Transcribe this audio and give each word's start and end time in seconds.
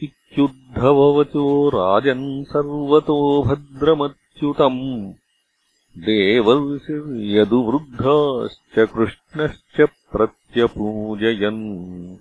इत्युद्धववचो 0.03 1.69
राजन् 1.69 2.45
सर्वतो 2.45 3.43
भद्रमच्युतम्। 3.43 5.13
देवर्षिर्यदुवृद्धाश्च 5.99 8.89
कृष्णश्च 8.95 9.89
प्रत्यपूजयन् 10.13 12.17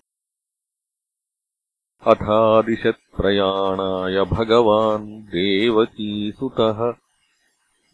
अथादिशत्प्रयाणाय 2.07 4.25
भगवान् 4.25 5.21
देवकीसुतः 5.21 6.93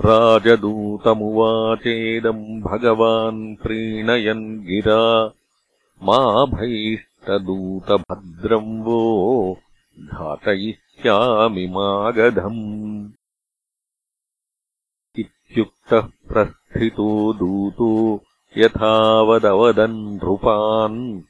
राजदूतमुवाचेदम् 0.01 2.63
भगवान् 2.63 3.57
प्रीणयन् 3.57 4.61
गिरा। 4.61 5.33
मा 6.03 6.45
भैष्टदूतभद्रम् 6.45 8.85
वो 8.85 9.59
घातयिष्यामि 9.99 11.67
मागधम्। 11.67 13.11
इत्युक्तः 15.19 16.01
प्रस्थितो 16.01 17.33
दूतो 17.33 18.23
यथावदवदन् 18.59 20.15
नृपान्। 20.15 21.23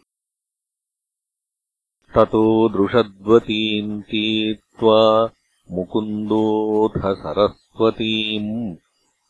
ततो 2.15 2.69
दृषद्वतीम् 2.69 4.01
तीर्त्वा 4.01 5.29
मुकुन्दोऽथ 5.71 6.97
सरस्वतीम् 6.97 8.75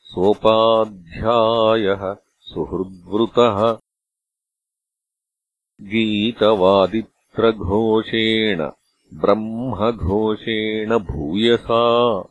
सोपाध्यायः 0.02 2.16
सुहृद्वृतः। 2.42 3.78
गीतवादित्रघोषेण 5.82 8.72
ब्रह्मघोषेण 9.14 10.98
भूयसा। 10.98 12.24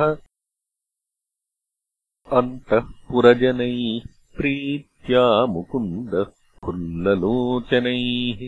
अन्तःपुरजनैः 3.10 4.06
प्रीत्या 4.38 5.22
मुकुन्दः 5.52 6.26
फुल्ललोचनैः 6.66 8.42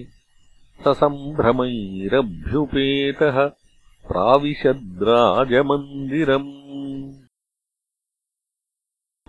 ससम्भ्रमैरभ्युपेतः 0.83 3.37
प्राविशद्राजमन्दिरम् 4.09 6.51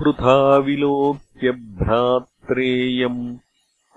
पृथा 0.00 0.36
विलोक्य 0.66 1.52
भ्रात्रेयम् 1.80 3.22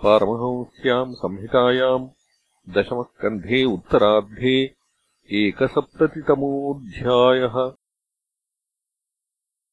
पारमहंस्याम् 0.00 1.12
संहितायाम् 1.20 2.02
दशमः 2.66 3.06
कन्धे 3.22 3.60
उत्तरार्धे 3.74 4.52
एकसप्ततितमोऽध्यायः 5.40 7.56